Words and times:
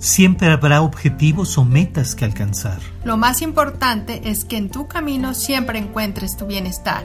Siempre 0.00 0.48
habrá 0.48 0.80
objetivos 0.80 1.58
o 1.58 1.64
metas 1.66 2.14
que 2.14 2.24
alcanzar. 2.24 2.78
Lo 3.04 3.18
más 3.18 3.42
importante 3.42 4.30
es 4.30 4.46
que 4.46 4.56
en 4.56 4.70
tu 4.70 4.88
camino 4.88 5.34
siempre 5.34 5.78
encuentres 5.78 6.38
tu 6.38 6.46
bienestar. 6.46 7.04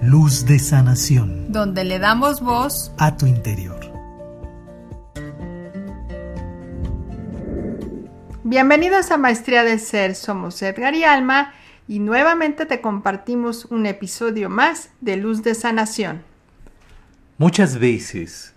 Luz 0.00 0.46
de 0.46 0.60
sanación. 0.60 1.50
Donde 1.50 1.82
le 1.82 1.98
damos 1.98 2.40
voz 2.40 2.92
a 2.98 3.16
tu 3.16 3.26
interior. 3.26 3.80
Bienvenidos 8.44 9.10
a 9.10 9.16
Maestría 9.16 9.64
de 9.64 9.80
Ser. 9.80 10.14
Somos 10.14 10.62
Edgar 10.62 10.94
y 10.94 11.02
Alma 11.02 11.52
y 11.88 11.98
nuevamente 11.98 12.64
te 12.64 12.80
compartimos 12.80 13.64
un 13.64 13.86
episodio 13.86 14.50
más 14.50 14.90
de 15.00 15.16
Luz 15.16 15.42
de 15.42 15.56
Sanación. 15.56 16.22
Muchas 17.38 17.80
veces 17.80 18.54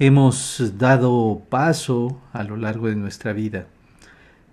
hemos 0.00 0.78
dado 0.78 1.42
paso 1.50 2.18
a 2.32 2.42
lo 2.42 2.56
largo 2.56 2.88
de 2.88 2.96
nuestra 2.96 3.34
vida, 3.34 3.66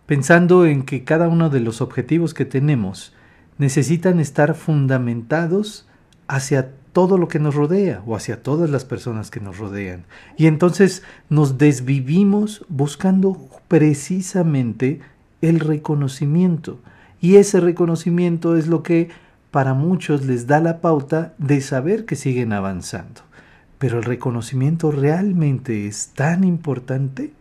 pensando 0.06 0.66
en 0.66 0.84
que 0.84 1.06
cada 1.06 1.30
uno 1.30 1.50
de 1.50 1.62
los 1.62 1.80
objetivos 1.80 2.34
que 2.34 2.44
tenemos 2.44 3.14
necesitan 3.58 4.20
estar 4.20 4.56
fundamentados 4.56 5.88
hacia 6.28 6.74
todo 6.92 7.18
lo 7.18 7.30
que 7.30 7.40
nos 7.40 7.56
rodea 7.56 8.04
o 8.06 8.18
hacia 8.18 8.44
todas 8.44 8.70
las 8.70 8.84
personas 8.84 9.32
que 9.32 9.40
nos 9.40 9.58
rodean. 9.58 10.04
Y 10.36 10.48
entonces 10.48 11.04
nos 11.30 11.58
desvivimos 11.58 12.66
buscando 12.68 13.38
precisamente 13.70 15.00
el 15.42 15.62
reconocimiento. 15.62 16.82
Y 17.22 17.38
ese 17.38 17.62
reconocimiento 17.62 18.58
es 18.58 18.68
lo 18.68 18.84
que 18.84 19.10
para 19.50 19.74
muchos 19.74 20.26
les 20.26 20.46
da 20.46 20.60
la 20.60 20.82
pauta 20.82 21.36
de 21.38 21.62
saber 21.62 22.04
que 22.04 22.18
siguen 22.18 22.52
avanzando. 22.52 23.27
Pero 23.80 24.00
el 24.00 24.04
reconocimiento 24.04 24.92
realmente 24.92 25.88
es 25.88 26.10
tan 26.10 26.44
importante. 26.44 27.34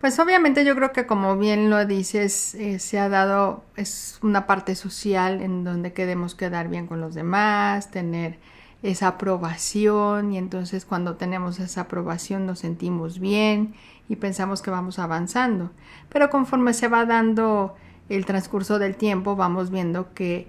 Pues 0.00 0.18
obviamente 0.18 0.64
yo 0.64 0.74
creo 0.74 0.92
que 0.92 1.06
como 1.06 1.38
bien 1.38 1.70
lo 1.70 1.86
dices, 1.86 2.54
eh, 2.56 2.78
se 2.78 2.98
ha 2.98 3.08
dado, 3.08 3.64
es 3.76 4.18
una 4.22 4.46
parte 4.46 4.74
social 4.74 5.40
en 5.40 5.64
donde 5.64 5.94
queremos 5.94 6.34
quedar 6.34 6.68
bien 6.68 6.86
con 6.86 7.00
los 7.00 7.14
demás, 7.14 7.90
tener 7.90 8.38
esa 8.82 9.08
aprobación 9.08 10.32
y 10.32 10.36
entonces 10.36 10.84
cuando 10.84 11.16
tenemos 11.16 11.58
esa 11.58 11.82
aprobación 11.82 12.44
nos 12.44 12.58
sentimos 12.58 13.18
bien 13.18 13.74
y 14.10 14.16
pensamos 14.16 14.60
que 14.60 14.70
vamos 14.70 14.98
avanzando. 14.98 15.70
Pero 16.10 16.28
conforme 16.28 16.74
se 16.74 16.88
va 16.88 17.06
dando 17.06 17.74
el 18.10 18.26
transcurso 18.26 18.78
del 18.78 18.96
tiempo 18.96 19.36
vamos 19.36 19.70
viendo 19.70 20.12
que 20.12 20.48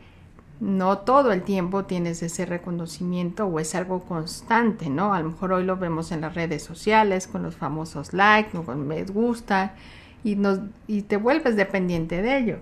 no 0.59 0.99
todo 0.99 1.31
el 1.31 1.43
tiempo 1.43 1.85
tienes 1.85 2.23
ese 2.23 2.45
reconocimiento 2.45 3.45
o 3.45 3.59
es 3.59 3.75
algo 3.75 4.03
constante, 4.03 4.89
¿no? 4.89 5.13
A 5.13 5.19
lo 5.19 5.29
mejor 5.29 5.53
hoy 5.53 5.63
lo 5.63 5.77
vemos 5.77 6.11
en 6.11 6.21
las 6.21 6.33
redes 6.33 6.63
sociales 6.63 7.27
con 7.27 7.43
los 7.43 7.55
famosos 7.55 8.13
likes, 8.13 8.57
con 8.57 8.87
me 8.87 9.03
gusta 9.03 9.75
y, 10.23 10.35
nos, 10.35 10.59
y 10.87 11.03
te 11.03 11.17
vuelves 11.17 11.55
dependiente 11.55 12.21
de 12.21 12.37
ello. 12.37 12.57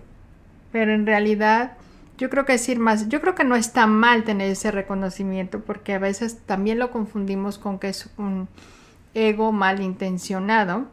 Pero 0.72 0.94
en 0.94 1.06
realidad 1.06 1.74
yo 2.18 2.30
creo 2.30 2.46
que 2.46 2.54
decir 2.54 2.80
más, 2.80 3.10
yo 3.10 3.22
creo 3.22 3.36
que 3.36 3.44
no 3.44 3.56
está 3.56 3.88
mal 3.88 4.24
tener 4.24 4.50
ese 4.50 4.72
reconocimiento 4.72 5.62
porque 5.62 5.94
a 5.94 6.00
veces 6.00 6.40
también 6.46 6.80
lo 6.80 6.92
confundimos 6.92 7.58
con 7.58 7.80
que 7.80 7.90
es 7.90 8.10
un 8.18 8.48
ego 9.14 9.52
malintencionado 9.52 10.86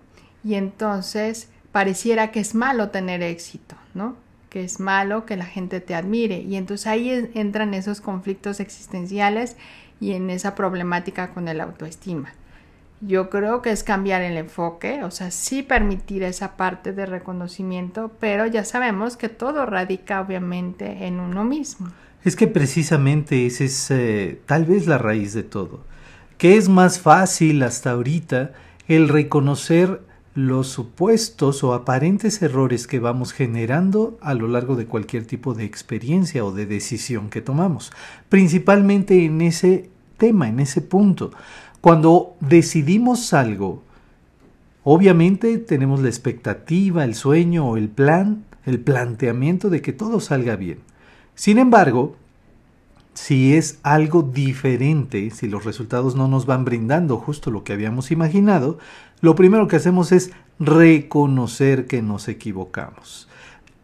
y 0.44 0.54
entonces 0.54 1.48
pareciera 1.72 2.30
que 2.30 2.40
es 2.40 2.54
malo 2.54 2.90
tener 2.90 3.22
éxito, 3.22 3.76
¿no? 3.94 4.16
Que 4.50 4.64
es 4.64 4.80
malo 4.80 5.24
que 5.24 5.36
la 5.36 5.46
gente 5.46 5.80
te 5.80 5.94
admire. 5.94 6.40
Y 6.40 6.56
entonces 6.56 6.86
ahí 6.86 7.30
entran 7.34 7.72
esos 7.72 8.00
conflictos 8.00 8.60
existenciales 8.60 9.56
y 10.00 10.12
en 10.12 10.28
esa 10.28 10.54
problemática 10.54 11.30
con 11.32 11.48
el 11.48 11.60
autoestima. 11.60 12.32
Yo 13.00 13.30
creo 13.30 13.62
que 13.62 13.70
es 13.70 13.82
cambiar 13.82 14.20
el 14.20 14.36
enfoque, 14.36 15.02
o 15.04 15.10
sea, 15.10 15.30
sí 15.30 15.62
permitir 15.62 16.22
esa 16.22 16.56
parte 16.56 16.92
de 16.92 17.06
reconocimiento, 17.06 18.10
pero 18.20 18.46
ya 18.46 18.64
sabemos 18.64 19.16
que 19.16 19.30
todo 19.30 19.64
radica 19.64 20.20
obviamente 20.20 21.06
en 21.06 21.18
uno 21.18 21.44
mismo. 21.44 21.90
Es 22.24 22.36
que 22.36 22.46
precisamente 22.46 23.46
esa 23.46 23.64
es 23.64 23.90
eh, 23.90 24.42
tal 24.44 24.66
vez 24.66 24.86
la 24.86 24.98
raíz 24.98 25.32
de 25.32 25.44
todo, 25.44 25.80
que 26.36 26.58
es 26.58 26.68
más 26.68 27.00
fácil 27.00 27.62
hasta 27.62 27.92
ahorita 27.92 28.52
el 28.86 29.08
reconocer 29.08 30.02
los 30.34 30.68
supuestos 30.68 31.64
o 31.64 31.74
aparentes 31.74 32.40
errores 32.40 32.86
que 32.86 33.00
vamos 33.00 33.32
generando 33.32 34.18
a 34.20 34.34
lo 34.34 34.46
largo 34.46 34.76
de 34.76 34.86
cualquier 34.86 35.26
tipo 35.26 35.54
de 35.54 35.64
experiencia 35.64 36.44
o 36.44 36.52
de 36.52 36.66
decisión 36.66 37.30
que 37.30 37.40
tomamos, 37.40 37.90
principalmente 38.28 39.24
en 39.24 39.40
ese 39.40 39.90
tema, 40.18 40.48
en 40.48 40.60
ese 40.60 40.82
punto. 40.82 41.32
Cuando 41.80 42.36
decidimos 42.40 43.32
algo, 43.32 43.82
obviamente 44.84 45.58
tenemos 45.58 46.00
la 46.00 46.08
expectativa, 46.08 47.04
el 47.04 47.14
sueño 47.14 47.68
o 47.68 47.76
el 47.76 47.88
plan, 47.88 48.44
el 48.66 48.78
planteamiento 48.78 49.68
de 49.68 49.82
que 49.82 49.92
todo 49.92 50.20
salga 50.20 50.54
bien. 50.54 50.78
Sin 51.34 51.58
embargo, 51.58 52.16
si 53.22 53.54
es 53.54 53.78
algo 53.82 54.22
diferente, 54.22 55.30
si 55.30 55.46
los 55.46 55.64
resultados 55.64 56.16
no 56.16 56.26
nos 56.26 56.46
van 56.46 56.64
brindando 56.64 57.18
justo 57.18 57.50
lo 57.50 57.64
que 57.64 57.74
habíamos 57.74 58.10
imaginado, 58.10 58.78
lo 59.20 59.34
primero 59.34 59.68
que 59.68 59.76
hacemos 59.76 60.10
es 60.10 60.30
reconocer 60.58 61.86
que 61.86 62.00
nos 62.00 62.28
equivocamos. 62.28 63.28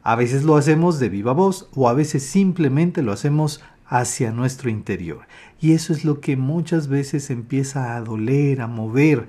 A 0.03 0.17
veces 0.17 0.43
lo 0.43 0.57
hacemos 0.57 0.99
de 1.01 1.11
viva 1.11 1.35
voz 1.35 1.69
o 1.75 1.91
a 1.91 1.93
veces 1.93 2.23
simplemente 2.23 3.03
lo 3.03 3.13
hacemos 3.13 3.61
hacia 3.87 4.33
nuestro 4.33 4.71
interior. 4.71 5.27
Y 5.61 5.73
eso 5.73 5.93
es 5.93 6.07
lo 6.07 6.21
que 6.21 6.39
muchas 6.39 6.89
veces 6.89 7.29
empieza 7.29 7.95
a 7.95 8.01
doler, 8.01 8.63
a 8.63 8.69
mover, 8.69 9.29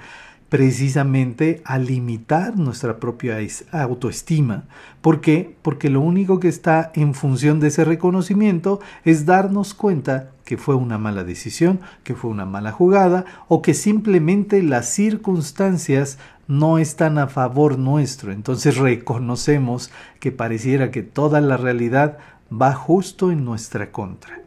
precisamente 0.49 1.61
a 1.65 1.77
limitar 1.77 2.57
nuestra 2.57 2.99
propia 2.99 3.37
autoestima. 3.71 4.63
¿Por 5.01 5.19
qué? 5.19 5.55
Porque 5.61 5.89
lo 5.89 6.01
único 6.01 6.39
que 6.39 6.47
está 6.47 6.91
en 6.95 7.13
función 7.13 7.59
de 7.59 7.67
ese 7.67 7.83
reconocimiento 7.83 8.79
es 9.03 9.25
darnos 9.25 9.73
cuenta 9.73 10.31
que 10.45 10.57
fue 10.57 10.75
una 10.75 10.97
mala 10.97 11.25
decisión, 11.25 11.81
que 12.03 12.15
fue 12.15 12.31
una 12.31 12.45
mala 12.45 12.71
jugada 12.71 13.25
o 13.49 13.61
que 13.61 13.73
simplemente 13.73 14.63
las 14.63 14.87
circunstancias 14.87 16.17
no 16.47 16.77
están 16.77 17.17
a 17.17 17.27
favor 17.27 17.77
nuestro. 17.77 18.31
Entonces 18.31 18.77
reconocemos 18.77 19.91
que 20.21 20.31
pareciera 20.31 20.91
que 20.91 21.03
toda 21.03 21.41
la 21.41 21.57
realidad 21.57 22.19
va 22.49 22.73
justo 22.73 23.31
en 23.31 23.43
nuestra 23.43 23.91
contra. 23.91 24.39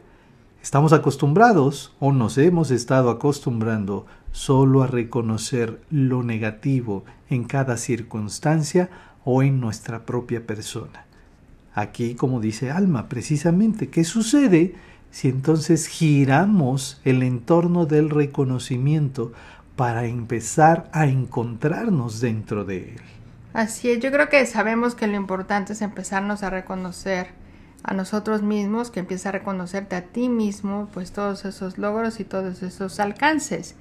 Estamos 0.63 0.93
acostumbrados 0.93 1.95
o 1.99 2.11
nos 2.11 2.37
hemos 2.37 2.71
estado 2.71 3.09
acostumbrando 3.09 4.05
solo 4.31 4.83
a 4.83 4.87
reconocer 4.87 5.81
lo 5.89 6.23
negativo 6.23 7.03
en 7.29 7.43
cada 7.43 7.77
circunstancia 7.77 8.89
o 9.23 9.43
en 9.43 9.59
nuestra 9.59 10.05
propia 10.05 10.45
persona. 10.45 11.05
Aquí, 11.73 12.15
como 12.15 12.39
dice 12.39 12.71
Alma, 12.71 13.07
precisamente, 13.07 13.89
¿qué 13.89 14.03
sucede 14.03 14.75
si 15.09 15.29
entonces 15.29 15.87
giramos 15.87 16.99
el 17.05 17.23
entorno 17.23 17.85
del 17.85 18.09
reconocimiento 18.09 19.31
para 19.75 20.05
empezar 20.05 20.89
a 20.91 21.05
encontrarnos 21.05 22.19
dentro 22.19 22.65
de 22.65 22.95
él? 22.95 23.01
Así 23.53 23.89
es, 23.89 23.99
yo 23.99 24.11
creo 24.11 24.29
que 24.29 24.45
sabemos 24.45 24.95
que 24.95 25.07
lo 25.07 25.15
importante 25.15 25.73
es 25.73 25.81
empezarnos 25.81 26.43
a 26.43 26.49
reconocer 26.49 27.27
a 27.83 27.93
nosotros 27.93 28.43
mismos, 28.43 28.91
que 28.91 28.99
empieza 28.99 29.29
a 29.29 29.33
reconocerte 29.33 29.95
a 29.95 30.03
ti 30.03 30.29
mismo, 30.29 30.87
pues 30.93 31.11
todos 31.11 31.45
esos 31.45 31.77
logros 31.77 32.19
y 32.19 32.23
todos 32.23 32.63
esos 32.63 32.99
alcances 32.99 33.75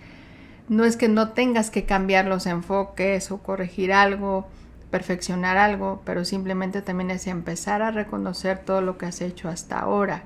no 0.70 0.84
es 0.84 0.97
que 0.97 1.08
no 1.08 1.31
tengas 1.31 1.69
que 1.69 1.84
cambiar 1.84 2.26
los 2.26 2.47
enfoques 2.47 3.32
o 3.32 3.38
corregir 3.38 3.92
algo, 3.92 4.47
perfeccionar 4.92 5.56
algo, 5.56 6.00
pero 6.04 6.25
simplemente 6.25 6.81
también 6.81 7.10
es 7.10 7.26
empezar 7.26 7.82
a 7.82 7.91
reconocer 7.91 8.60
todo 8.60 8.81
lo 8.81 8.97
que 8.97 9.06
has 9.06 9.20
hecho 9.20 9.48
hasta 9.48 9.81
ahora. 9.81 10.22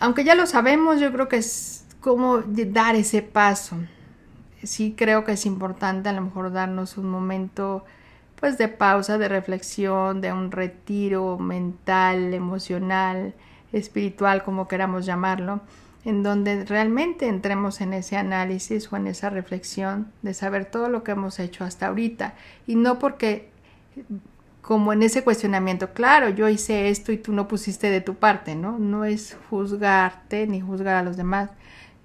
Aunque 0.00 0.22
ya 0.22 0.34
lo 0.34 0.46
sabemos, 0.46 1.00
yo 1.00 1.10
creo 1.12 1.28
que 1.28 1.38
es 1.38 1.86
como 2.00 2.42
dar 2.42 2.94
ese 2.94 3.22
paso. 3.22 3.76
Sí 4.62 4.94
creo 4.94 5.24
que 5.24 5.32
es 5.32 5.46
importante 5.46 6.10
a 6.10 6.12
lo 6.12 6.20
mejor 6.20 6.52
darnos 6.52 6.98
un 6.98 7.08
momento 7.08 7.86
pues 8.38 8.58
de 8.58 8.68
pausa, 8.68 9.16
de 9.16 9.28
reflexión, 9.28 10.20
de 10.20 10.34
un 10.34 10.52
retiro 10.52 11.38
mental, 11.38 12.34
emocional, 12.34 13.32
espiritual, 13.72 14.44
como 14.44 14.68
queramos 14.68 15.06
llamarlo, 15.06 15.62
en 16.04 16.22
donde 16.22 16.64
realmente 16.64 17.28
entremos 17.28 17.80
en 17.80 17.92
ese 17.92 18.16
análisis 18.16 18.90
o 18.92 18.96
en 18.96 19.06
esa 19.06 19.30
reflexión 19.30 20.10
de 20.22 20.34
saber 20.34 20.64
todo 20.64 20.88
lo 20.88 21.04
que 21.04 21.12
hemos 21.12 21.38
hecho 21.38 21.64
hasta 21.64 21.88
ahorita 21.88 22.34
y 22.66 22.76
no 22.76 22.98
porque 22.98 23.48
como 24.62 24.92
en 24.92 25.02
ese 25.02 25.24
cuestionamiento, 25.24 25.92
claro, 25.92 26.28
yo 26.28 26.48
hice 26.48 26.90
esto 26.90 27.12
y 27.12 27.18
tú 27.18 27.32
no 27.32 27.48
pusiste 27.48 27.90
de 27.90 28.00
tu 28.00 28.14
parte, 28.14 28.54
¿no? 28.54 28.78
No 28.78 29.04
es 29.04 29.36
juzgarte 29.48 30.46
ni 30.46 30.60
juzgar 30.60 30.96
a 30.96 31.02
los 31.02 31.16
demás, 31.16 31.50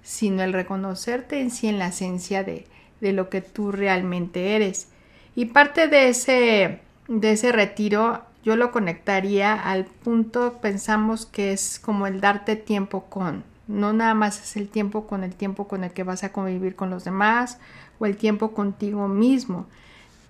sino 0.02 0.42
el 0.42 0.52
reconocerte 0.52 1.40
en 1.40 1.50
sí 1.50 1.68
en 1.68 1.78
la 1.78 1.88
esencia 1.88 2.42
de, 2.44 2.66
de 3.00 3.12
lo 3.12 3.28
que 3.28 3.40
tú 3.40 3.72
realmente 3.72 4.56
eres. 4.56 4.88
Y 5.34 5.46
parte 5.46 5.88
de 5.88 6.08
ese, 6.08 6.80
de 7.08 7.32
ese 7.32 7.52
retiro 7.52 8.22
yo 8.42 8.56
lo 8.56 8.70
conectaría 8.70 9.54
al 9.54 9.84
punto, 9.84 10.58
pensamos 10.60 11.26
que 11.26 11.52
es 11.52 11.78
como 11.78 12.06
el 12.06 12.20
darte 12.20 12.56
tiempo 12.56 13.04
con, 13.04 13.42
no 13.66 13.92
nada 13.92 14.14
más 14.14 14.42
es 14.42 14.56
el 14.56 14.68
tiempo 14.68 15.06
con 15.06 15.24
el 15.24 15.34
tiempo 15.34 15.66
con 15.68 15.84
el 15.84 15.92
que 15.92 16.04
vas 16.04 16.24
a 16.24 16.32
convivir 16.32 16.76
con 16.76 16.90
los 16.90 17.04
demás 17.04 17.58
o 17.98 18.06
el 18.06 18.16
tiempo 18.16 18.52
contigo 18.52 19.08
mismo. 19.08 19.66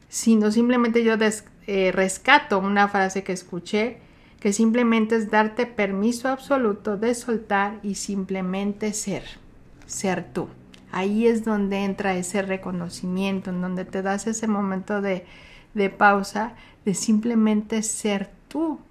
sino 0.09 0.51
simplemente 0.53 1.03
yo 1.05 1.15
eh, 1.67 1.93
rescato 1.93 2.59
una 2.59 2.89
frase 2.89 3.25
que 3.25 3.33
escuché 3.33 3.99
que 4.41 4.53
simplemente 4.53 5.17
es 5.17 5.31
darte 5.31 5.67
permiso 5.67 6.29
absoluto 6.29 6.97
de 6.97 7.15
soltar 7.15 7.81
y 7.83 7.97
simplemente 7.97 8.93
ser, 8.93 9.25
ser 9.87 10.33
tú. 10.33 10.49
Ahí 10.93 11.27
es 11.27 11.45
donde 11.45 11.85
entra 11.85 12.17
ese 12.17 12.43
reconocimiento, 12.43 13.51
en 13.51 13.61
donde 13.61 13.85
te 13.85 14.03
das 14.03 14.27
ese 14.27 14.47
momento 14.47 15.01
de, 15.01 15.27
de 15.75 15.91
pausa, 15.91 16.55
de 16.85 16.95
simplemente 16.95 17.83
ser 17.83 18.31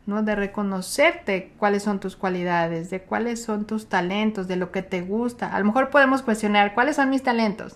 ¿no? 0.06 0.23
De 0.23 0.35
reconocerte 0.35 1.53
cuáles 1.57 1.83
son 1.83 2.00
tus 2.00 2.15
cualidades, 2.15 2.89
de 2.89 3.01
cuáles 3.01 3.44
son 3.44 3.65
tus 3.65 3.88
talentos, 3.88 4.47
de 4.47 4.56
lo 4.56 4.71
que 4.71 4.81
te 4.81 5.01
gusta. 5.01 5.53
A 5.53 5.59
lo 5.59 5.65
mejor 5.65 5.89
podemos 5.89 6.21
cuestionar 6.21 6.73
cuáles 6.73 6.97
son 6.97 7.09
mis 7.09 7.23
talentos, 7.23 7.75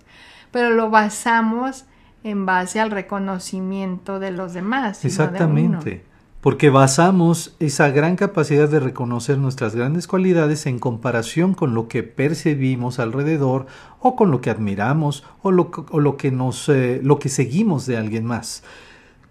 pero 0.51 0.69
lo 0.69 0.89
basamos 0.89 1.85
en 2.23 2.45
base 2.45 2.79
al 2.79 2.91
reconocimiento 2.91 4.19
de 4.19 4.31
los 4.31 4.53
demás. 4.53 5.03
Exactamente. 5.05 6.03
porque 6.41 6.69
basamos 6.69 7.55
esa 7.59 7.89
gran 7.89 8.15
capacidad 8.15 8.69
de 8.69 8.79
reconocer 8.79 9.37
nuestras 9.37 9.75
grandes 9.75 10.07
cualidades 10.07 10.65
en 10.67 10.79
comparación 10.79 11.53
con 11.53 11.73
lo 11.73 11.89
que 11.89 12.01
percibimos 12.03 12.99
alrededor 12.99 13.65
o 13.99 14.15
con 14.15 14.31
lo 14.31 14.39
que 14.39 14.49
admiramos 14.49 15.25
o 15.41 15.51
lo, 15.51 15.71
lo 15.91 16.15
que, 16.15 16.31
nos, 16.31 16.69
eh, 16.69 17.01
lo 17.03 17.19
que 17.19 17.27
seguimos 17.27 17.85
de 17.85 17.97
alguien 17.97 18.25
más. 18.25 18.63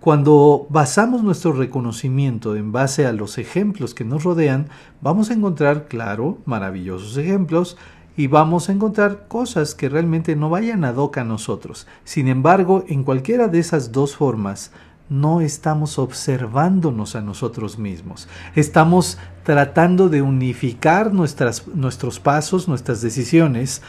Cuando 0.00 0.68
basamos 0.70 1.24
nuestro 1.24 1.52
reconocimiento 1.52 2.54
en 2.54 2.70
base 2.70 3.04
a 3.04 3.12
los 3.12 3.36
ejemplos 3.36 3.94
que 3.94 4.04
nos 4.04 4.22
rodean, 4.22 4.68
vamos 5.00 5.30
a 5.30 5.34
encontrar, 5.34 5.88
claro, 5.88 6.38
maravillosos 6.44 7.16
ejemplos 7.16 7.76
y 8.16 8.28
vamos 8.28 8.68
a 8.68 8.72
encontrar 8.72 9.26
cosas 9.26 9.74
que 9.74 9.88
realmente 9.88 10.36
no 10.36 10.50
vayan 10.50 10.84
a 10.84 10.92
hoc 10.92 11.18
a 11.18 11.24
nosotros. 11.24 11.88
Sin 12.04 12.28
embargo, 12.28 12.84
en 12.86 13.02
cualquiera 13.02 13.48
de 13.48 13.58
esas 13.58 13.90
dos 13.90 14.14
formas, 14.14 14.70
no 15.08 15.40
estamos 15.40 15.98
observándonos 15.98 17.16
a 17.16 17.20
nosotros 17.20 17.76
mismos. 17.78 18.28
Estamos 18.54 19.18
tratando 19.42 20.08
de 20.08 20.22
unificar 20.22 21.12
nuestros 21.12 22.20
pasos, 22.20 22.68
nuestras 22.68 23.00
decisiones, 23.00 23.82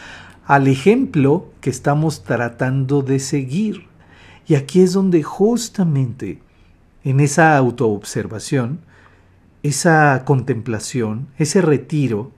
al 0.47 0.67
ejemplo 0.67 1.45
que 1.61 1.69
estamos 1.69 2.23
tratando 2.23 3.03
de 3.03 3.19
seguir. 3.19 3.88
Y 4.49 4.55
aquí 4.55 4.81
es 4.81 4.93
donde 4.93 5.21
justamente 5.21 6.39
en 7.03 7.19
esa 7.19 7.55
autoobservación, 7.55 8.79
esa 9.61 10.23
contemplación, 10.25 11.27
ese 11.37 11.61
retiro 11.61 12.31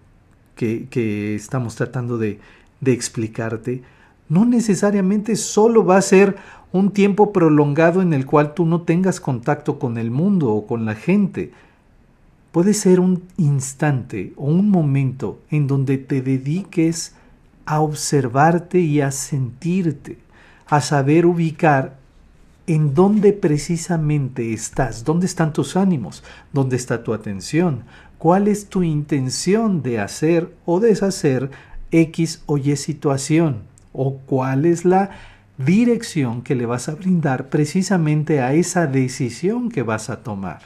que, 0.55 1.33
estamos 1.33 1.75
tratando 1.75 2.17
de, 2.17 2.41
de 2.81 2.91
explicarte, 2.91 3.81
no 4.27 4.43
necesariamente 4.43 5.37
solo 5.37 5.85
va 5.85 5.95
a 5.95 6.01
ser 6.01 6.35
un 6.73 6.91
tiempo 6.91 7.31
prolongado 7.31 8.01
en 8.01 8.11
el 8.11 8.25
cual 8.25 8.53
tú 8.55 8.65
no 8.65 8.81
tengas 8.81 9.21
contacto 9.21 9.79
con 9.79 9.97
el 9.97 10.11
mundo 10.11 10.49
o 10.53 10.67
con 10.67 10.83
la 10.83 10.95
gente. 10.95 11.53
Puede 12.51 12.73
ser 12.73 12.99
un 12.99 13.23
instante 13.37 14.33
o 14.35 14.47
un 14.47 14.69
momento 14.69 15.39
en 15.49 15.65
donde 15.65 15.97
te 15.97 16.21
dediques 16.21 17.15
a 17.65 17.79
observarte 17.79 18.81
y 18.81 18.99
a 18.99 19.11
sentirte, 19.11 20.17
a 20.67 20.81
saber 20.81 21.25
ubicar 21.25 22.00
en 22.73 22.93
dónde 22.93 23.33
precisamente 23.33 24.53
estás, 24.53 25.03
dónde 25.03 25.25
están 25.25 25.51
tus 25.51 25.75
ánimos, 25.75 26.23
dónde 26.53 26.77
está 26.77 27.03
tu 27.03 27.13
atención, 27.13 27.83
cuál 28.17 28.47
es 28.47 28.67
tu 28.67 28.81
intención 28.81 29.83
de 29.83 29.99
hacer 29.99 30.55
o 30.63 30.79
deshacer 30.79 31.51
X 31.91 32.43
o 32.45 32.57
Y 32.57 32.77
situación, 32.77 33.63
o 33.91 34.19
cuál 34.19 34.63
es 34.65 34.85
la 34.85 35.09
dirección 35.57 36.43
que 36.43 36.55
le 36.55 36.65
vas 36.65 36.87
a 36.87 36.95
brindar 36.95 37.49
precisamente 37.49 38.39
a 38.39 38.53
esa 38.53 38.87
decisión 38.87 39.69
que 39.69 39.83
vas 39.83 40.09
a 40.09 40.23
tomar. 40.23 40.61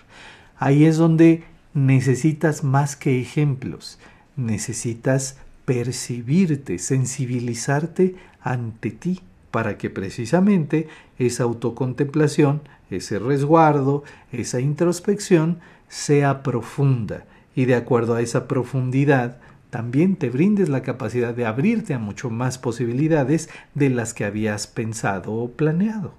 Ahí 0.59 0.85
es 0.85 0.97
donde 0.97 1.43
necesitas 1.73 2.63
más 2.63 2.95
que 2.95 3.19
ejemplos, 3.19 3.97
necesitas 4.35 5.37
percibirte, 5.65 6.77
sensibilizarte 6.77 8.15
ante 8.43 8.91
ti 8.91 9.21
para 9.55 9.77
que 9.77 9.89
precisamente 9.89 10.89
esa 11.17 11.43
autocontemplación, 11.43 12.61
ese 12.89 13.19
resguardo, 13.19 14.03
esa 14.33 14.59
introspección 14.59 15.61
sea 15.87 16.43
profunda 16.43 17.23
y 17.55 17.63
de 17.63 17.75
acuerdo 17.75 18.15
a 18.15 18.21
esa 18.21 18.49
profundidad 18.49 19.37
también 19.69 20.17
te 20.17 20.29
brindes 20.29 20.67
la 20.67 20.81
capacidad 20.81 21.33
de 21.33 21.45
abrirte 21.45 21.93
a 21.93 21.99
mucho 21.99 22.29
más 22.29 22.57
posibilidades 22.57 23.49
de 23.75 23.89
las 23.89 24.13
que 24.13 24.25
habías 24.25 24.67
pensado 24.67 25.31
o 25.31 25.49
planeado. 25.49 26.13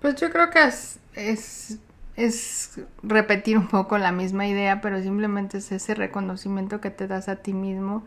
Pues 0.00 0.14
yo 0.14 0.30
creo 0.30 0.48
que 0.50 0.62
es, 0.62 1.00
es, 1.16 1.78
es 2.14 2.80
repetir 3.02 3.58
un 3.58 3.66
poco 3.66 3.98
la 3.98 4.12
misma 4.12 4.46
idea, 4.46 4.80
pero 4.80 5.02
simplemente 5.02 5.58
es 5.58 5.72
ese 5.72 5.96
reconocimiento 5.96 6.80
que 6.80 6.90
te 6.90 7.08
das 7.08 7.28
a 7.28 7.34
ti 7.34 7.52
mismo. 7.52 8.04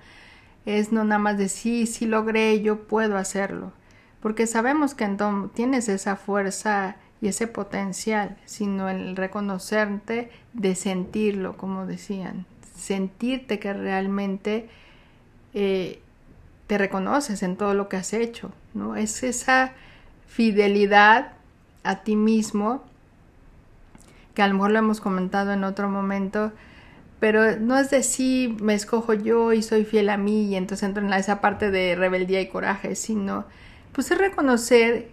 Es 0.65 0.93
no 0.93 1.03
nada 1.03 1.19
más 1.19 1.37
de 1.37 1.49
sí, 1.49 1.85
sí 1.85 2.05
logré, 2.05 2.61
yo 2.61 2.87
puedo 2.87 3.17
hacerlo 3.17 3.73
porque 4.21 4.47
sabemos 4.47 4.93
que 4.93 5.03
entonces 5.03 5.53
tienes 5.53 5.89
esa 5.89 6.15
fuerza 6.15 6.95
y 7.21 7.27
ese 7.27 7.47
potencial, 7.47 8.37
sino 8.45 8.89
el 8.89 9.15
reconocerte 9.15 10.31
de 10.53 10.75
sentirlo, 10.75 11.57
como 11.57 11.85
decían, 11.85 12.45
sentirte 12.75 13.59
que 13.59 13.73
realmente 13.73 14.69
eh, 15.53 16.01
te 16.67 16.77
reconoces 16.77 17.43
en 17.43 17.57
todo 17.57 17.73
lo 17.73 17.89
que 17.89 17.97
has 17.97 18.13
hecho, 18.13 18.51
¿no? 18.73 18.95
Es 18.95 19.23
esa 19.23 19.73
fidelidad 20.27 21.33
a 21.83 22.03
ti 22.03 22.15
mismo, 22.15 22.83
que 24.33 24.41
a 24.41 24.47
lo 24.47 24.53
mejor 24.55 24.71
lo 24.71 24.79
hemos 24.79 25.01
comentado 25.01 25.51
en 25.51 25.63
otro 25.63 25.89
momento, 25.89 26.51
pero 27.19 27.59
no 27.59 27.77
es 27.77 27.89
de 27.91 28.55
me 28.61 28.73
escojo 28.73 29.13
yo 29.13 29.53
y 29.53 29.61
soy 29.61 29.85
fiel 29.85 30.09
a 30.09 30.17
mí 30.17 30.45
y 30.45 30.55
entonces 30.55 30.87
entro 30.87 31.05
en 31.05 31.13
esa 31.13 31.41
parte 31.41 31.69
de 31.69 31.95
rebeldía 31.95 32.41
y 32.41 32.47
coraje, 32.47 32.95
sino 32.95 33.45
pues 33.91 34.11
es 34.11 34.17
reconocer 34.17 35.09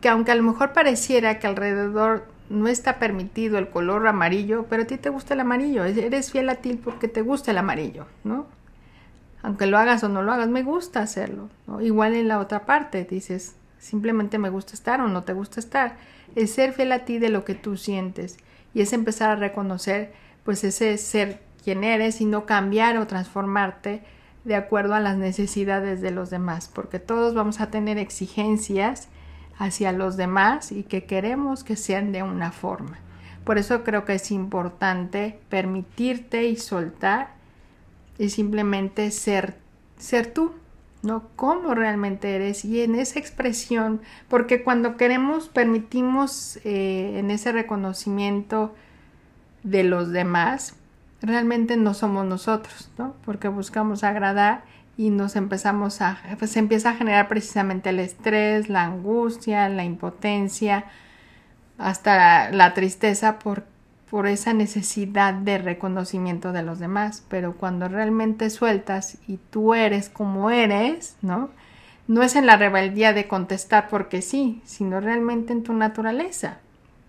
que 0.00 0.08
aunque 0.08 0.32
a 0.32 0.34
lo 0.34 0.42
mejor 0.42 0.72
pareciera 0.72 1.38
que 1.38 1.46
alrededor 1.46 2.26
no 2.48 2.68
está 2.68 2.98
permitido 2.98 3.58
el 3.58 3.68
color 3.70 4.06
amarillo, 4.06 4.66
pero 4.68 4.82
a 4.84 4.86
ti 4.86 4.96
te 4.98 5.10
gusta 5.10 5.34
el 5.34 5.40
amarillo, 5.40 5.84
eres 5.84 6.30
fiel 6.30 6.48
a 6.48 6.56
ti 6.56 6.74
porque 6.74 7.08
te 7.08 7.22
gusta 7.22 7.50
el 7.50 7.58
amarillo, 7.58 8.06
¿no? 8.24 8.46
Aunque 9.42 9.66
lo 9.66 9.78
hagas 9.78 10.02
o 10.04 10.08
no 10.08 10.22
lo 10.22 10.32
hagas, 10.32 10.48
me 10.48 10.62
gusta 10.62 11.00
hacerlo, 11.00 11.48
¿no? 11.66 11.80
Igual 11.80 12.14
en 12.14 12.28
la 12.28 12.38
otra 12.38 12.66
parte, 12.66 13.04
dices, 13.04 13.56
simplemente 13.78 14.38
me 14.38 14.50
gusta 14.50 14.74
estar 14.74 15.00
o 15.00 15.08
no 15.08 15.24
te 15.24 15.32
gusta 15.32 15.60
estar. 15.60 15.96
Es 16.34 16.52
ser 16.52 16.72
fiel 16.72 16.92
a 16.92 17.04
ti 17.04 17.18
de 17.18 17.30
lo 17.30 17.44
que 17.44 17.54
tú 17.54 17.76
sientes 17.76 18.38
y 18.74 18.80
es 18.82 18.92
empezar 18.92 19.30
a 19.30 19.36
reconocer, 19.36 20.12
pues 20.44 20.64
ese 20.64 20.98
ser 20.98 21.40
quien 21.62 21.84
eres 21.84 22.20
y 22.20 22.24
no 22.26 22.46
cambiar 22.46 22.96
o 22.98 23.06
transformarte 23.06 24.02
de 24.46 24.54
acuerdo 24.54 24.94
a 24.94 25.00
las 25.00 25.16
necesidades 25.16 26.00
de 26.00 26.12
los 26.12 26.30
demás, 26.30 26.70
porque 26.72 27.00
todos 27.00 27.34
vamos 27.34 27.60
a 27.60 27.68
tener 27.68 27.98
exigencias 27.98 29.08
hacia 29.58 29.90
los 29.90 30.16
demás 30.16 30.70
y 30.70 30.84
que 30.84 31.04
queremos 31.04 31.64
que 31.64 31.74
sean 31.74 32.12
de 32.12 32.22
una 32.22 32.52
forma. 32.52 32.98
Por 33.42 33.58
eso 33.58 33.82
creo 33.82 34.04
que 34.04 34.14
es 34.14 34.30
importante 34.30 35.40
permitirte 35.48 36.46
y 36.46 36.54
soltar 36.54 37.34
y 38.18 38.28
simplemente 38.28 39.10
ser, 39.10 39.56
ser 39.98 40.32
tú, 40.32 40.52
¿no? 41.02 41.24
Cómo 41.34 41.74
realmente 41.74 42.36
eres 42.36 42.64
y 42.64 42.82
en 42.82 42.94
esa 42.94 43.18
expresión, 43.18 44.00
porque 44.28 44.62
cuando 44.62 44.96
queremos, 44.96 45.48
permitimos 45.48 46.60
eh, 46.62 47.18
en 47.18 47.32
ese 47.32 47.50
reconocimiento 47.50 48.76
de 49.64 49.82
los 49.82 50.12
demás, 50.12 50.76
realmente 51.22 51.76
no 51.76 51.94
somos 51.94 52.26
nosotros, 52.26 52.90
¿no? 52.98 53.14
Porque 53.24 53.48
buscamos 53.48 54.04
agradar 54.04 54.64
y 54.96 55.10
nos 55.10 55.36
empezamos 55.36 56.00
a, 56.00 56.18
pues 56.38 56.52
se 56.52 56.58
empieza 56.58 56.90
a 56.90 56.94
generar 56.94 57.28
precisamente 57.28 57.90
el 57.90 58.00
estrés, 58.00 58.68
la 58.68 58.84
angustia, 58.84 59.68
la 59.68 59.84
impotencia, 59.84 60.86
hasta 61.78 62.50
la 62.50 62.72
tristeza 62.72 63.38
por, 63.38 63.64
por 64.10 64.26
esa 64.26 64.54
necesidad 64.54 65.34
de 65.34 65.58
reconocimiento 65.58 66.52
de 66.52 66.62
los 66.62 66.78
demás. 66.78 67.24
Pero 67.28 67.56
cuando 67.56 67.88
realmente 67.88 68.48
sueltas 68.48 69.18
y 69.26 69.38
tú 69.50 69.74
eres 69.74 70.08
como 70.08 70.50
eres, 70.50 71.16
¿no? 71.20 71.50
No 72.08 72.22
es 72.22 72.36
en 72.36 72.46
la 72.46 72.56
rebeldía 72.56 73.12
de 73.12 73.26
contestar 73.26 73.88
porque 73.88 74.22
sí, 74.22 74.62
sino 74.64 75.00
realmente 75.00 75.52
en 75.52 75.64
tu 75.64 75.72
naturaleza, 75.72 76.58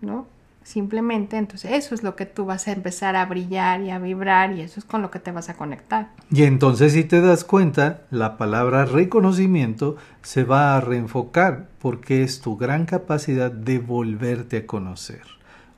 ¿no? 0.00 0.26
Simplemente, 0.68 1.38
entonces 1.38 1.70
eso 1.72 1.94
es 1.94 2.02
lo 2.02 2.14
que 2.14 2.26
tú 2.26 2.44
vas 2.44 2.68
a 2.68 2.72
empezar 2.72 3.16
a 3.16 3.24
brillar 3.24 3.80
y 3.80 3.88
a 3.88 3.98
vibrar 3.98 4.52
y 4.52 4.60
eso 4.60 4.78
es 4.78 4.84
con 4.84 5.00
lo 5.00 5.10
que 5.10 5.18
te 5.18 5.32
vas 5.32 5.48
a 5.48 5.56
conectar. 5.56 6.10
Y 6.30 6.42
entonces 6.42 6.92
si 6.92 7.04
te 7.04 7.22
das 7.22 7.42
cuenta, 7.42 8.02
la 8.10 8.36
palabra 8.36 8.84
reconocimiento 8.84 9.96
se 10.20 10.44
va 10.44 10.76
a 10.76 10.82
reenfocar 10.82 11.70
porque 11.78 12.22
es 12.22 12.42
tu 12.42 12.58
gran 12.58 12.84
capacidad 12.84 13.50
de 13.50 13.78
volverte 13.78 14.58
a 14.58 14.66
conocer. 14.66 15.22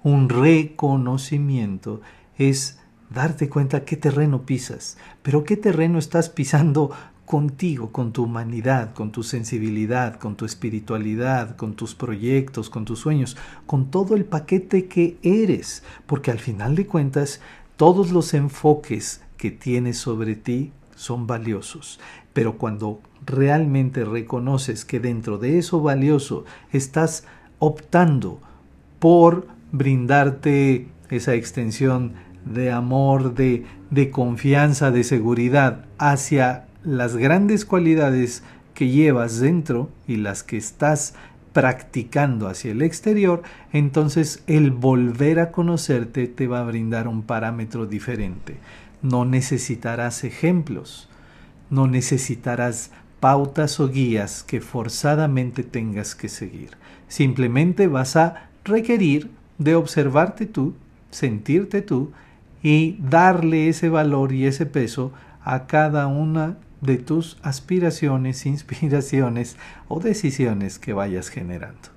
Un 0.02 0.28
reconocimiento 0.28 2.00
es 2.36 2.80
darte 3.10 3.48
cuenta 3.48 3.84
qué 3.84 3.96
terreno 3.96 4.42
pisas, 4.42 4.98
pero 5.22 5.44
qué 5.44 5.56
terreno 5.56 6.00
estás 6.00 6.30
pisando 6.30 6.90
contigo, 7.30 7.92
con 7.92 8.10
tu 8.10 8.24
humanidad, 8.24 8.92
con 8.92 9.12
tu 9.12 9.22
sensibilidad, 9.22 10.18
con 10.18 10.34
tu 10.34 10.44
espiritualidad, 10.44 11.54
con 11.54 11.74
tus 11.74 11.94
proyectos, 11.94 12.68
con 12.68 12.84
tus 12.84 12.98
sueños, 12.98 13.36
con 13.66 13.88
todo 13.92 14.16
el 14.16 14.24
paquete 14.24 14.86
que 14.86 15.16
eres, 15.22 15.84
porque 16.06 16.32
al 16.32 16.40
final 16.40 16.74
de 16.74 16.88
cuentas 16.88 17.40
todos 17.76 18.10
los 18.10 18.34
enfoques 18.34 19.22
que 19.36 19.52
tienes 19.52 19.96
sobre 19.96 20.34
ti 20.34 20.72
son 20.96 21.28
valiosos, 21.28 22.00
pero 22.32 22.58
cuando 22.58 23.00
realmente 23.24 24.04
reconoces 24.04 24.84
que 24.84 24.98
dentro 24.98 25.38
de 25.38 25.58
eso 25.58 25.80
valioso 25.80 26.44
estás 26.72 27.22
optando 27.60 28.40
por 28.98 29.46
brindarte 29.70 30.88
esa 31.10 31.34
extensión 31.34 32.14
de 32.44 32.72
amor, 32.72 33.34
de, 33.34 34.10
confianza, 34.10 34.90
de 34.90 35.04
seguridad 35.04 35.84
hacia 35.96 36.66
las 36.84 37.16
grandes 37.16 37.64
cualidades 37.64 38.42
que 38.74 38.88
llevas 38.88 39.40
dentro 39.40 39.90
y 40.06 40.16
las 40.16 40.42
que 40.42 40.56
estás 40.56 41.14
practicando 41.52 42.48
hacia 42.48 42.72
el 42.72 42.82
exterior, 42.82 43.42
entonces 43.72 44.42
el 44.46 44.70
volver 44.70 45.40
a 45.40 45.50
conocerte 45.50 46.26
te 46.28 46.46
va 46.46 46.60
a 46.60 46.64
brindar 46.64 47.08
un 47.08 47.22
parámetro 47.22 47.86
diferente. 47.86 48.56
No 49.02 49.24
necesitarás 49.24 50.24
ejemplos, 50.24 51.08
no 51.70 51.86
necesitarás 51.86 52.90
pautas 53.18 53.80
o 53.80 53.88
guías 53.88 54.42
que 54.42 54.60
forzadamente 54.60 55.62
tengas 55.62 56.14
que 56.14 56.28
seguir. 56.28 56.70
Simplemente 57.08 57.86
vas 57.86 58.16
a 58.16 58.48
requerir 58.64 59.30
de 59.58 59.74
observarte 59.74 60.46
tú, 60.46 60.74
sentirte 61.10 61.82
tú 61.82 62.12
y 62.62 62.96
darle 63.00 63.68
ese 63.68 63.88
valor 63.88 64.32
y 64.32 64.46
ese 64.46 64.66
peso 64.66 65.12
a 65.42 65.66
cada 65.66 66.06
una 66.06 66.56
de 66.80 66.96
tus 66.96 67.38
aspiraciones, 67.42 68.46
inspiraciones 68.46 69.56
o 69.88 70.00
decisiones 70.00 70.78
que 70.78 70.92
vayas 70.92 71.28
generando. 71.28 71.90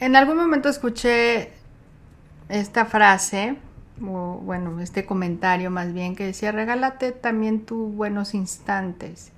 En 0.00 0.16
algún 0.16 0.36
momento 0.36 0.68
escuché 0.68 1.50
esta 2.48 2.86
frase, 2.86 3.56
o 4.02 4.40
bueno, 4.42 4.80
este 4.80 5.04
comentario 5.04 5.70
más 5.70 5.92
bien, 5.92 6.16
que 6.16 6.24
decía, 6.24 6.52
regálate 6.52 7.12
también 7.12 7.66
tus 7.66 7.94
buenos 7.94 8.34
instantes. 8.34 9.30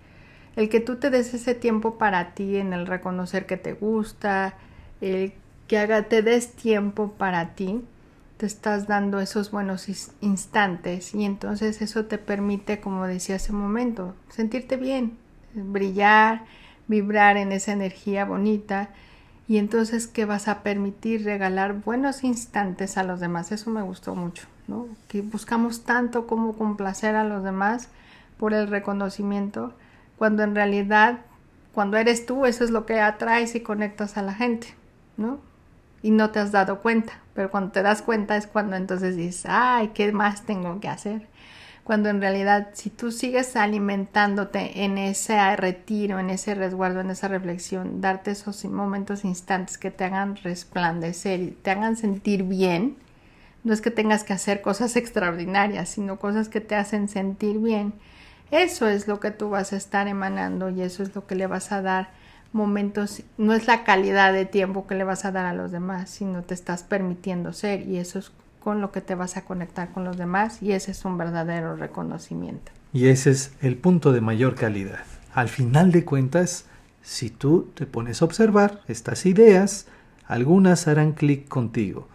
El 0.55 0.69
que 0.69 0.81
tú 0.81 0.97
te 0.97 1.11
des 1.11 1.35
ese 1.35 1.55
tiempo 1.55 1.99
para 1.99 2.35
ti 2.35 2.57
en 2.59 2.73
el 2.73 2.87
reconocer 2.87 3.47
que 3.47 3.57
te 3.57 3.73
gusta, 3.73 4.55
el 5.01 5.33
que 5.67 5.79
haga, 5.79 6.05
te 6.05 6.23
des 6.23 6.53
tiempo 6.53 7.13
para 7.13 7.55
ti, 7.55 7.83
estás 8.47 8.87
dando 8.87 9.21
esos 9.21 9.51
buenos 9.51 9.89
instantes 10.21 11.15
y 11.15 11.25
entonces 11.25 11.83
eso 11.83 12.07
te 12.07 12.19
permite, 12.19 12.81
como 12.81 13.07
decía 13.07 13.37
hace 13.37 13.53
un 13.53 13.61
momento, 13.61 14.15
sentirte 14.29 14.77
bien, 14.77 15.17
brillar, 15.55 16.45
vibrar 16.89 17.37
en 17.37 17.53
esa 17.53 17.73
energía 17.73 18.25
bonita 18.25 18.91
y 19.49 19.59
entonces 19.59 20.07
que 20.07 20.25
vas 20.25 20.49
a 20.49 20.63
permitir 20.63 21.25
regalar 21.25 21.75
buenos 21.75 22.25
instantes 22.25 22.97
a 22.97 23.05
los 23.05 23.21
demás. 23.21 23.53
Eso 23.53 23.71
me 23.71 23.83
gustó 23.83 24.15
mucho, 24.15 24.47
¿no? 24.69 24.87
Que 25.09 25.23
buscamos 25.23 25.85
tanto 25.85 26.27
como 26.27 26.55
complacer 26.55 27.17
a 27.17 27.25
los 27.25 27.43
demás 27.43 27.89
por 28.39 28.55
el 28.55 28.69
reconocimiento, 28.69 29.73
cuando 30.17 30.43
en 30.43 30.55
realidad, 30.55 31.21
cuando 31.75 31.97
eres 31.97 32.27
tú, 32.27 32.47
eso 32.47 32.65
es 32.65 32.71
lo 32.71 32.87
que 32.87 33.01
atraes 33.01 33.55
y 33.55 33.61
conectas 33.61 34.17
a 34.17 34.23
la 34.23 34.35
gente, 34.35 34.69
¿no? 35.17 35.39
Y 36.03 36.11
no 36.11 36.31
te 36.31 36.41
has 36.41 36.53
dado 36.53 36.81
cuenta. 36.81 37.21
Pero 37.35 37.51
cuando 37.51 37.73
te 37.73 37.83
das 37.83 38.03
cuenta 38.03 38.37
es 38.37 38.47
cuando 38.47 38.77
entonces 38.77 39.17
dices, 39.17 39.45
ay, 39.49 39.89
¿qué 39.95 40.13
más 40.13 40.43
tengo 40.43 40.81
que 40.81 40.89
hacer? 40.89 41.29
Cuando 41.85 42.11
en 42.11 42.21
realidad 42.21 42.69
si 42.75 42.91
tú 42.91 43.11
sigues 43.11 43.57
alimentándote 43.57 44.85
en 44.85 44.99
ese 44.99 45.57
retiro, 45.57 46.21
en 46.21 46.31
ese 46.31 46.55
resguardo, 46.55 47.01
en 47.01 47.11
esa 47.11 47.29
reflexión, 47.29 48.01
darte 48.01 48.31
esos 48.31 48.65
momentos, 48.67 49.25
instantes 49.25 49.79
que 49.79 49.91
te 49.91 50.05
hagan 50.05 50.37
resplandecer 50.37 51.41
y 51.41 51.51
te 51.51 51.71
hagan 51.73 51.97
sentir 51.97 52.45
bien, 52.45 52.97
no 53.65 53.73
es 53.73 53.81
que 53.81 53.91
tengas 53.91 54.25
que 54.25 54.33
hacer 54.33 54.61
cosas 54.61 54.97
extraordinarias, 54.97 55.89
sino 55.89 56.19
cosas 56.19 56.49
que 56.49 56.61
te 56.61 56.77
hacen 56.77 57.09
sentir 57.09 57.59
bien. 57.59 57.95
Eso 58.51 58.89
es 58.89 59.09
lo 59.09 59.19
que 59.19 59.31
tú 59.31 59.51
vas 59.51 59.73
a 59.73 59.77
estar 59.77 60.09
emanando 60.09 60.69
y 60.71 60.83
eso 60.83 61.03
es 61.03 61.15
lo 61.15 61.27
que 61.27 61.35
le 61.35 61.47
vas 61.47 61.73
a 61.73 61.83
dar 61.83 62.11
momentos, 62.53 63.23
no 63.39 63.55
es 63.55 63.67
la 63.67 63.85
calidad 63.85 64.33
de 64.33 64.45
tiempo 64.45 64.87
que 64.87 64.95
le 64.95 65.05
vas 65.05 65.25
a 65.25 65.33
dar 65.33 65.47
a 65.47 65.55
los 65.55 65.73
demás, 65.73 66.11
sino 66.11 66.43
te 66.43 66.55
estás 66.55 66.83
permitiendo 66.83 67.53
ser 67.53 67.89
y 67.89 67.99
eso 67.99 68.19
es 68.19 68.33
con 68.61 68.81
lo 68.81 68.93
que 68.93 69.01
te 69.01 69.15
vas 69.15 69.37
a 69.37 69.45
conectar 69.45 69.93
con 69.93 70.05
los 70.05 70.17
demás 70.17 70.63
y 70.63 70.73
ese 70.73 70.93
es 70.93 71.05
un 71.05 71.19
verdadero 71.19 71.77
reconocimiento. 71.77 72.73
Y 72.93 73.09
ese 73.09 73.31
es 73.31 73.53
el 73.61 73.77
punto 73.77 74.13
de 74.13 74.21
mayor 74.21 74.55
calidad. 74.55 75.05
Al 75.35 75.49
final 75.49 75.93
de 75.93 76.05
cuentas, 76.05 76.67
si 77.03 77.31
tú 77.31 77.71
te 77.75 77.87
pones 77.87 78.23
a 78.23 78.25
observar 78.25 78.83
estas 78.87 79.27
ideas, 79.27 79.87
algunas 80.27 80.87
harán 80.87 81.13
clic 81.13 81.49
contigo. 81.49 82.09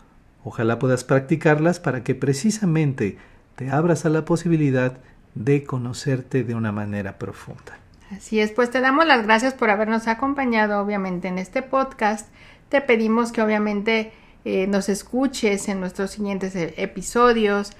Ojalá 0.43 0.79
puedas 0.79 1.03
practicarlas 1.03 1.79
para 1.79 2.03
que 2.03 2.15
precisamente 2.15 3.17
te 3.55 3.71
abras 3.71 4.05
a 4.05 4.09
la 4.09 4.23
posibilidad 4.23 4.97
de 5.35 5.63
conocerte 5.63 6.43
de 6.43 6.55
una 6.55 6.71
manera 6.71 7.17
profunda. 7.17 7.77
Así 8.15 8.39
es, 8.39 8.51
pues 8.51 8.71
te 8.71 8.79
damos 8.79 9.05
las 9.05 9.23
gracias 9.23 9.53
por 9.53 9.69
habernos 9.69 10.07
acompañado 10.07 10.79
obviamente 10.79 11.27
en 11.27 11.37
este 11.37 11.61
podcast. 11.61 12.27
Te 12.69 12.81
pedimos 12.81 13.31
que 13.31 13.41
obviamente 13.41 14.13
eh, 14.45 14.65
nos 14.67 14.87
escuches 14.87 15.67
en 15.67 15.81
nuestros 15.81 16.11
siguientes 16.11 16.55
e, 16.55 16.73
episodios, 16.77 17.71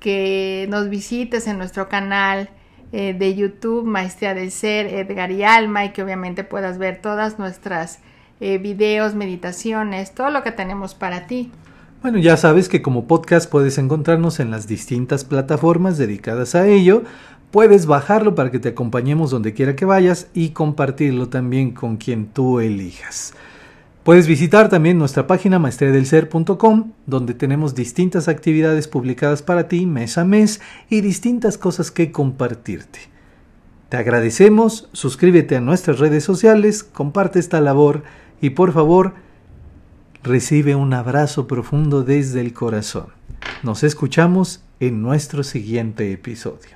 que 0.00 0.66
nos 0.70 0.88
visites 0.90 1.46
en 1.46 1.56
nuestro 1.58 1.88
canal 1.88 2.50
eh, 2.92 3.14
de 3.14 3.34
YouTube 3.36 3.84
Maestría 3.84 4.34
del 4.34 4.50
Ser, 4.50 4.86
Edgar 4.86 5.30
y 5.30 5.44
Alma, 5.44 5.84
y 5.84 5.92
que 5.92 6.02
obviamente 6.02 6.42
puedas 6.42 6.78
ver 6.78 7.00
todas 7.00 7.38
nuestras 7.38 8.00
eh, 8.40 8.58
videos, 8.58 9.14
meditaciones, 9.14 10.14
todo 10.14 10.30
lo 10.30 10.42
que 10.42 10.50
tenemos 10.50 10.94
para 10.94 11.28
ti. 11.28 11.52
Bueno, 12.02 12.18
ya 12.18 12.36
sabes 12.36 12.68
que 12.68 12.82
como 12.82 13.06
podcast 13.06 13.50
puedes 13.50 13.78
encontrarnos 13.78 14.38
en 14.38 14.50
las 14.50 14.66
distintas 14.66 15.24
plataformas 15.24 15.96
dedicadas 15.96 16.54
a 16.54 16.66
ello 16.66 17.04
Puedes 17.50 17.86
bajarlo 17.86 18.34
para 18.34 18.50
que 18.50 18.58
te 18.58 18.70
acompañemos 18.70 19.30
donde 19.30 19.54
quiera 19.54 19.76
que 19.76 19.84
vayas 19.84 20.28
y 20.34 20.50
compartirlo 20.50 21.28
también 21.28 21.70
con 21.72 21.96
quien 21.96 22.26
tú 22.26 22.60
elijas. 22.60 23.34
Puedes 24.02 24.28
visitar 24.28 24.68
también 24.68 24.98
nuestra 24.98 25.26
página 25.26 25.58
maestriadelser.com, 25.58 26.92
donde 27.06 27.34
tenemos 27.34 27.74
distintas 27.74 28.28
actividades 28.28 28.86
publicadas 28.86 29.42
para 29.42 29.66
ti 29.66 29.84
mes 29.84 30.16
a 30.16 30.24
mes 30.24 30.60
y 30.88 31.00
distintas 31.00 31.58
cosas 31.58 31.90
que 31.90 32.12
compartirte. 32.12 33.00
Te 33.88 33.96
agradecemos, 33.96 34.88
suscríbete 34.92 35.56
a 35.56 35.60
nuestras 35.60 35.98
redes 35.98 36.24
sociales, 36.24 36.84
comparte 36.84 37.38
esta 37.38 37.60
labor 37.60 38.02
y 38.40 38.50
por 38.50 38.72
favor, 38.72 39.14
recibe 40.22 40.74
un 40.74 40.92
abrazo 40.92 41.46
profundo 41.46 42.02
desde 42.02 42.40
el 42.40 42.52
corazón. 42.52 43.06
Nos 43.62 43.82
escuchamos 43.82 44.62
en 44.78 45.02
nuestro 45.02 45.42
siguiente 45.42 46.12
episodio. 46.12 46.75